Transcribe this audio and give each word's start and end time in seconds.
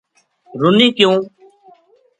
رُنی 0.59 0.87
کیوں 0.97 1.17